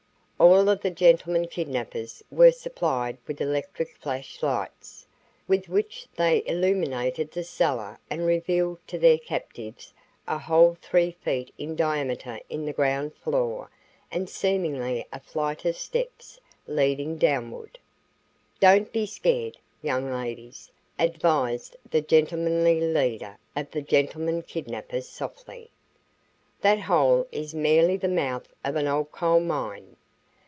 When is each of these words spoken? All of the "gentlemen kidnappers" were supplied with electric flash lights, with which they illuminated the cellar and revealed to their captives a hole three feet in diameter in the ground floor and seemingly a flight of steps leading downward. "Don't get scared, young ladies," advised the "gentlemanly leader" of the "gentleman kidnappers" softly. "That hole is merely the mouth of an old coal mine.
All 0.41 0.67
of 0.69 0.81
the 0.81 0.89
"gentlemen 0.89 1.45
kidnappers" 1.47 2.23
were 2.31 2.51
supplied 2.51 3.19
with 3.27 3.39
electric 3.41 3.95
flash 3.97 4.41
lights, 4.41 5.05
with 5.47 5.69
which 5.69 6.07
they 6.15 6.41
illuminated 6.47 7.29
the 7.29 7.43
cellar 7.43 7.99
and 8.09 8.25
revealed 8.25 8.79
to 8.87 8.97
their 8.97 9.19
captives 9.19 9.93
a 10.27 10.39
hole 10.39 10.75
three 10.81 11.11
feet 11.11 11.53
in 11.59 11.75
diameter 11.75 12.39
in 12.49 12.65
the 12.65 12.73
ground 12.73 13.13
floor 13.13 13.69
and 14.11 14.31
seemingly 14.31 15.05
a 15.13 15.19
flight 15.19 15.63
of 15.63 15.77
steps 15.77 16.39
leading 16.65 17.19
downward. 17.19 17.77
"Don't 18.59 18.91
get 18.91 19.09
scared, 19.09 19.57
young 19.83 20.11
ladies," 20.11 20.71
advised 20.97 21.75
the 21.91 22.01
"gentlemanly 22.01 22.81
leader" 22.81 23.37
of 23.55 23.69
the 23.69 23.83
"gentleman 23.83 24.41
kidnappers" 24.41 25.07
softly. 25.07 25.69
"That 26.61 26.79
hole 26.79 27.27
is 27.31 27.53
merely 27.53 27.95
the 27.95 28.07
mouth 28.07 28.51
of 28.65 28.75
an 28.75 28.87
old 28.87 29.11
coal 29.11 29.39
mine. 29.39 29.97